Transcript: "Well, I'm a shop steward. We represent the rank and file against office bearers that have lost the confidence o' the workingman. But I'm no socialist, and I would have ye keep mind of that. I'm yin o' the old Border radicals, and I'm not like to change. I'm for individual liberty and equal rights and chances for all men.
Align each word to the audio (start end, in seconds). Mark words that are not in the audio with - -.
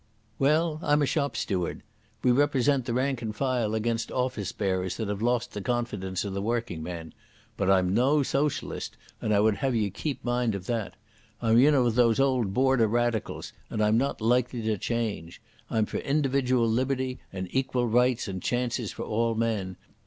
"Well, 0.39 0.79
I'm 0.81 1.03
a 1.03 1.05
shop 1.05 1.37
steward. 1.37 1.83
We 2.23 2.31
represent 2.31 2.85
the 2.85 2.93
rank 2.95 3.21
and 3.21 3.35
file 3.35 3.75
against 3.75 4.11
office 4.11 4.51
bearers 4.51 4.97
that 4.97 5.09
have 5.09 5.21
lost 5.21 5.51
the 5.53 5.61
confidence 5.61 6.25
o' 6.25 6.31
the 6.31 6.41
workingman. 6.41 7.13
But 7.55 7.69
I'm 7.69 7.93
no 7.93 8.23
socialist, 8.23 8.97
and 9.21 9.31
I 9.31 9.39
would 9.39 9.57
have 9.57 9.75
ye 9.75 9.91
keep 9.91 10.25
mind 10.25 10.55
of 10.55 10.65
that. 10.65 10.95
I'm 11.39 11.59
yin 11.59 11.75
o' 11.75 11.87
the 11.91 12.15
old 12.19 12.51
Border 12.51 12.87
radicals, 12.87 13.53
and 13.69 13.79
I'm 13.79 13.99
not 13.99 14.21
like 14.21 14.49
to 14.49 14.77
change. 14.79 15.39
I'm 15.69 15.85
for 15.85 15.99
individual 15.99 16.67
liberty 16.67 17.19
and 17.31 17.47
equal 17.51 17.87
rights 17.87 18.27
and 18.27 18.41
chances 18.41 18.91
for 18.91 19.03
all 19.03 19.35
men. 19.35 19.75